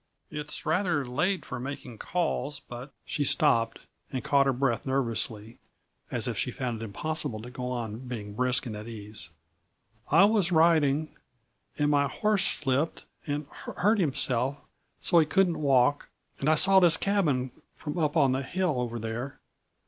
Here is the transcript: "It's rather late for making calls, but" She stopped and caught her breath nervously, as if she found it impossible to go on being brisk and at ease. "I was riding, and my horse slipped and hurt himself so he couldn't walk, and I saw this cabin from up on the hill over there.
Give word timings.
"It's 0.31 0.65
rather 0.65 1.05
late 1.05 1.45
for 1.45 1.59
making 1.59 1.99
calls, 1.99 2.59
but" 2.59 2.91
She 3.05 3.23
stopped 3.23 3.81
and 4.11 4.23
caught 4.23 4.47
her 4.47 4.51
breath 4.51 4.87
nervously, 4.87 5.59
as 6.09 6.27
if 6.27 6.39
she 6.39 6.49
found 6.49 6.81
it 6.81 6.85
impossible 6.85 7.39
to 7.43 7.51
go 7.51 7.69
on 7.69 8.07
being 8.07 8.33
brisk 8.33 8.65
and 8.65 8.75
at 8.75 8.87
ease. 8.87 9.29
"I 10.09 10.25
was 10.25 10.51
riding, 10.51 11.15
and 11.77 11.91
my 11.91 12.07
horse 12.07 12.45
slipped 12.45 13.03
and 13.27 13.45
hurt 13.49 13.99
himself 13.99 14.57
so 14.99 15.19
he 15.19 15.25
couldn't 15.27 15.61
walk, 15.61 16.09
and 16.39 16.49
I 16.49 16.55
saw 16.55 16.79
this 16.79 16.97
cabin 16.97 17.51
from 17.75 17.99
up 17.99 18.17
on 18.17 18.31
the 18.31 18.41
hill 18.41 18.81
over 18.81 18.97
there. 18.97 19.39